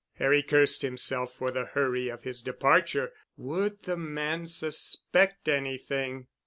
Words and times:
Harry 0.13 0.41
cursed 0.41 0.81
himself 0.81 1.31
for 1.35 1.51
the 1.51 1.65
hurry 1.65 2.09
of 2.09 2.23
his 2.23 2.41
departure. 2.41 3.11
Would 3.37 3.83
the 3.83 3.95
man 3.97 4.47
suspect 4.47 5.47
anything? 5.47 6.25